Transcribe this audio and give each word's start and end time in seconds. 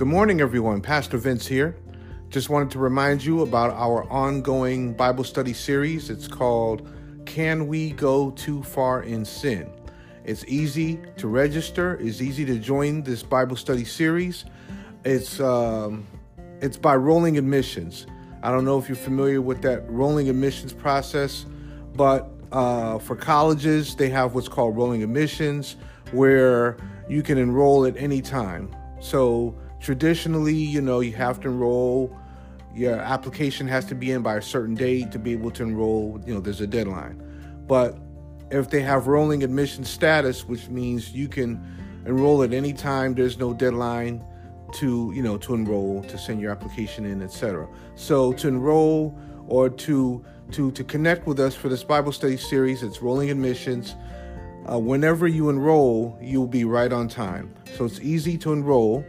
Good 0.00 0.08
morning, 0.08 0.40
everyone. 0.40 0.80
Pastor 0.80 1.18
Vince 1.18 1.46
here. 1.46 1.76
Just 2.30 2.48
wanted 2.48 2.70
to 2.70 2.78
remind 2.78 3.22
you 3.22 3.42
about 3.42 3.72
our 3.72 4.08
ongoing 4.08 4.94
Bible 4.94 5.24
study 5.24 5.52
series. 5.52 6.08
It's 6.08 6.26
called 6.26 6.88
Can 7.26 7.66
We 7.66 7.90
Go 7.90 8.30
Too 8.30 8.62
Far 8.62 9.02
in 9.02 9.26
Sin? 9.26 9.70
It's 10.24 10.42
easy 10.46 11.02
to 11.18 11.28
register, 11.28 11.98
it's 12.00 12.22
easy 12.22 12.46
to 12.46 12.58
join 12.58 13.02
this 13.02 13.22
Bible 13.22 13.56
study 13.56 13.84
series. 13.84 14.46
It's, 15.04 15.38
um, 15.38 16.06
it's 16.62 16.78
by 16.78 16.96
rolling 16.96 17.36
admissions. 17.36 18.06
I 18.42 18.50
don't 18.50 18.64
know 18.64 18.78
if 18.78 18.88
you're 18.88 18.96
familiar 18.96 19.42
with 19.42 19.60
that 19.64 19.86
rolling 19.90 20.30
admissions 20.30 20.72
process, 20.72 21.44
but 21.94 22.26
uh, 22.52 23.00
for 23.00 23.16
colleges, 23.16 23.94
they 23.96 24.08
have 24.08 24.34
what's 24.34 24.48
called 24.48 24.78
rolling 24.78 25.02
admissions 25.02 25.76
where 26.12 26.78
you 27.06 27.22
can 27.22 27.36
enroll 27.36 27.84
at 27.84 27.98
any 27.98 28.22
time. 28.22 28.74
So 29.00 29.54
traditionally, 29.80 30.54
you 30.54 30.80
know, 30.80 31.00
you 31.00 31.12
have 31.14 31.40
to 31.40 31.48
enroll. 31.48 32.16
Your 32.74 32.94
application 32.94 33.66
has 33.66 33.84
to 33.86 33.94
be 33.94 34.12
in 34.12 34.22
by 34.22 34.36
a 34.36 34.42
certain 34.42 34.74
date 34.74 35.10
to 35.12 35.18
be 35.18 35.32
able 35.32 35.50
to 35.52 35.62
enroll. 35.62 36.20
You 36.26 36.34
know, 36.34 36.40
there's 36.40 36.60
a 36.60 36.66
deadline. 36.66 37.22
But 37.66 37.98
if 38.50 38.70
they 38.70 38.80
have 38.82 39.06
rolling 39.06 39.42
admission 39.42 39.84
status, 39.84 40.46
which 40.46 40.68
means 40.68 41.12
you 41.12 41.28
can 41.28 41.64
enroll 42.06 42.42
at 42.42 42.52
any 42.52 42.72
time, 42.72 43.14
there's 43.14 43.38
no 43.38 43.52
deadline 43.54 44.24
to 44.74 45.10
you 45.14 45.22
know 45.22 45.36
to 45.38 45.54
enroll, 45.54 46.02
to 46.04 46.18
send 46.18 46.40
your 46.40 46.52
application 46.52 47.04
in, 47.04 47.22
etc. 47.22 47.68
So 47.96 48.32
to 48.34 48.48
enroll 48.48 49.18
or 49.48 49.68
to 49.68 50.24
to 50.52 50.70
to 50.72 50.84
connect 50.84 51.26
with 51.26 51.40
us 51.40 51.54
for 51.54 51.68
this 51.68 51.84
Bible 51.84 52.12
study 52.12 52.36
series, 52.36 52.82
it's 52.82 53.02
rolling 53.02 53.30
admissions. 53.30 53.94
Uh, 54.70 54.78
whenever 54.78 55.26
you 55.26 55.48
enroll, 55.48 56.16
you'll 56.20 56.46
be 56.46 56.64
right 56.64 56.92
on 56.92 57.08
time. 57.08 57.52
So 57.76 57.86
it's 57.86 57.98
easy 58.00 58.36
to 58.38 58.52
enroll, 58.52 59.04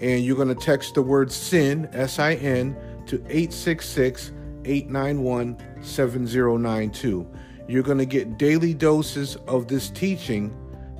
and 0.00 0.24
you're 0.24 0.36
going 0.36 0.48
to 0.48 0.54
text 0.54 0.94
the 0.94 1.02
word 1.02 1.30
SIN, 1.30 1.88
S 1.92 2.18
I 2.18 2.34
N, 2.34 2.76
to 3.06 3.16
866 3.28 4.32
891 4.64 5.56
7092. 5.82 7.26
You're 7.68 7.82
going 7.82 7.98
to 7.98 8.06
get 8.06 8.38
daily 8.38 8.74
doses 8.74 9.36
of 9.46 9.68
this 9.68 9.90
teaching 9.90 10.54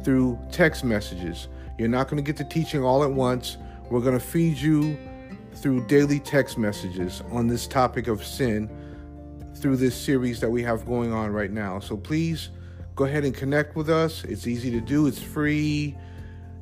through 0.04 0.38
text 0.52 0.84
messages. 0.84 1.48
You're 1.78 1.88
not 1.88 2.08
going 2.08 2.22
to 2.22 2.26
get 2.26 2.36
the 2.36 2.44
teaching 2.44 2.84
all 2.84 3.02
at 3.02 3.10
once. 3.10 3.56
We're 3.90 4.00
going 4.00 4.18
to 4.18 4.24
feed 4.24 4.56
you 4.56 4.96
through 5.54 5.86
daily 5.86 6.20
text 6.20 6.58
messages 6.58 7.22
on 7.30 7.46
this 7.46 7.66
topic 7.66 8.06
of 8.06 8.24
sin 8.24 8.70
through 9.56 9.76
this 9.76 9.94
series 9.94 10.40
that 10.40 10.50
we 10.50 10.62
have 10.62 10.86
going 10.86 11.12
on 11.12 11.32
right 11.32 11.50
now. 11.50 11.80
So 11.80 11.96
please 11.96 12.50
go 12.96 13.04
ahead 13.04 13.24
and 13.24 13.34
connect 13.34 13.76
with 13.76 13.90
us. 13.90 14.24
It's 14.24 14.46
easy 14.46 14.70
to 14.70 14.80
do, 14.80 15.06
it's 15.06 15.20
free. 15.20 15.96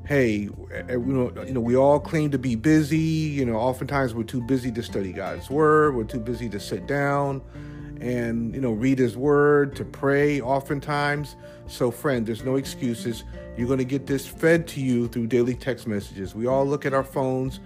Hey, 0.09 0.49
eh, 0.73 0.85
eh, 0.89 0.93
you 0.93 1.01
know, 1.01 1.45
you 1.45 1.53
know, 1.53 1.61
we 1.61 1.77
all 1.77 2.01
claim 2.01 2.31
to 2.31 2.39
be 2.39 2.55
busy. 2.55 2.97
You 2.97 3.45
know, 3.45 3.57
oftentimes 3.57 4.15
we're 4.15 4.23
too 4.23 4.41
busy 4.41 4.73
to 4.73 4.83
study 4.83 5.13
God's 5.13 5.51
word. 5.51 5.95
We're 5.95 6.05
too 6.05 6.19
busy 6.19 6.49
to 6.49 6.59
sit 6.59 6.87
down 6.87 7.43
and 8.01 8.55
you 8.55 8.63
know 8.63 8.73
read 8.73 8.99
His 8.99 9.19
word, 9.19 9.77
to 9.77 9.85
pray. 9.85 10.41
Oftentimes, 10.41 11.37
so 11.67 11.91
friend, 11.91 12.25
there's 12.25 12.43
no 12.43 12.57
excuses. 12.57 13.25
You're 13.59 13.67
going 13.67 13.81
to 13.81 13.85
get 13.85 14.07
this 14.07 14.27
fed 14.27 14.67
to 14.69 14.81
you 14.81 15.09
through 15.09 15.27
daily 15.27 15.55
text 15.55 15.87
messages. 15.87 16.35
We 16.35 16.47
all 16.47 16.65
look 16.65 16.87
at 16.87 16.95
our 16.95 17.05
phones 17.05 17.61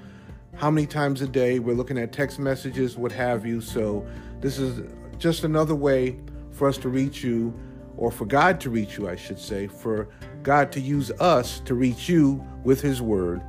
how 0.57 0.69
many 0.69 0.89
times 0.89 1.23
a 1.23 1.29
day. 1.29 1.61
We're 1.61 1.77
looking 1.77 1.97
at 1.97 2.13
text 2.13 2.41
messages, 2.41 2.97
what 2.97 3.13
have 3.13 3.47
you. 3.47 3.61
So 3.61 4.05
this 4.41 4.59
is 4.59 4.91
just 5.17 5.45
another 5.45 5.77
way 5.77 6.19
for 6.51 6.67
us 6.67 6.77
to 6.79 6.89
reach 6.89 7.23
you, 7.23 7.55
or 7.97 8.11
for 8.11 8.27
God 8.27 8.61
to 8.63 8.71
reach 8.71 8.99
you, 8.99 9.09
I 9.09 9.15
should 9.15 9.39
say, 9.39 9.69
for 9.69 10.09
God 10.43 10.73
to 10.73 10.81
use 10.81 11.11
us 11.13 11.61
to 11.61 11.75
reach 11.75 12.09
you 12.09 12.45
with 12.65 12.81
His 12.81 13.01
Word, 13.01 13.43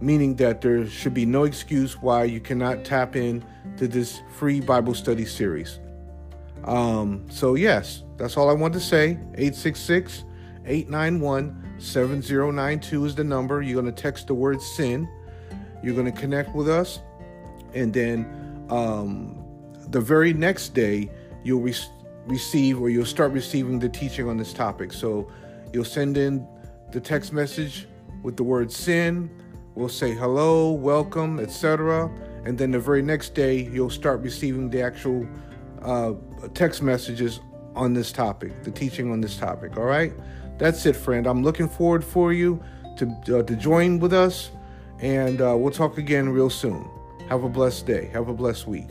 meaning 0.00 0.36
that 0.36 0.60
there 0.60 0.86
should 0.86 1.14
be 1.14 1.26
no 1.26 1.44
excuse 1.44 2.00
why 2.00 2.24
you 2.24 2.40
cannot 2.40 2.84
tap 2.84 3.16
in 3.16 3.44
to 3.76 3.88
this 3.88 4.20
free 4.36 4.60
Bible 4.60 4.94
study 4.94 5.24
series. 5.24 5.78
Um, 6.64 7.26
so, 7.30 7.54
yes, 7.54 8.02
that's 8.16 8.36
all 8.36 8.48
I 8.48 8.52
want 8.52 8.74
to 8.74 8.80
say. 8.80 9.18
866 9.34 10.24
891 10.64 11.74
7092 11.78 13.04
is 13.04 13.14
the 13.14 13.24
number. 13.24 13.62
You're 13.62 13.82
going 13.82 13.92
to 13.92 14.02
text 14.02 14.28
the 14.28 14.34
word 14.34 14.62
sin. 14.62 15.08
You're 15.82 15.94
going 15.94 16.12
to 16.12 16.18
connect 16.18 16.54
with 16.54 16.68
us. 16.68 17.00
And 17.74 17.92
then 17.92 18.64
um, 18.70 19.44
the 19.88 20.00
very 20.00 20.32
next 20.32 20.74
day, 20.74 21.10
you'll 21.42 21.60
re- 21.60 21.74
receive 22.26 22.80
or 22.80 22.88
you'll 22.88 23.04
start 23.04 23.32
receiving 23.32 23.80
the 23.80 23.88
teaching 23.88 24.28
on 24.28 24.36
this 24.36 24.52
topic. 24.52 24.92
So 24.92 25.28
you'll 25.72 25.84
send 25.84 26.16
in 26.16 26.46
the 26.90 27.00
text 27.00 27.32
message 27.32 27.86
with 28.22 28.36
the 28.36 28.42
word 28.42 28.70
sin. 28.70 29.30
We'll 29.74 29.88
say 29.88 30.12
hello, 30.14 30.72
welcome, 30.72 31.40
etc. 31.40 32.10
And 32.44 32.58
then 32.58 32.72
the 32.72 32.78
very 32.78 33.02
next 33.02 33.34
day, 33.34 33.62
you'll 33.72 33.90
start 33.90 34.20
receiving 34.20 34.68
the 34.68 34.82
actual 34.82 35.26
uh, 35.82 36.14
text 36.54 36.82
messages 36.82 37.40
on 37.74 37.94
this 37.94 38.12
topic, 38.12 38.62
the 38.64 38.70
teaching 38.70 39.10
on 39.10 39.20
this 39.20 39.36
topic. 39.36 39.76
All 39.76 39.84
right, 39.84 40.12
that's 40.58 40.84
it, 40.86 40.94
friend. 40.94 41.26
I'm 41.26 41.42
looking 41.42 41.68
forward 41.68 42.04
for 42.04 42.32
you 42.32 42.62
to 42.98 43.38
uh, 43.38 43.42
to 43.42 43.56
join 43.56 43.98
with 43.98 44.12
us, 44.12 44.50
and 45.00 45.40
uh, 45.40 45.56
we'll 45.56 45.72
talk 45.72 45.98
again 45.98 46.28
real 46.28 46.50
soon. 46.50 46.88
Have 47.28 47.44
a 47.44 47.48
blessed 47.48 47.86
day. 47.86 48.10
Have 48.12 48.28
a 48.28 48.34
blessed 48.34 48.66
week. 48.66 48.88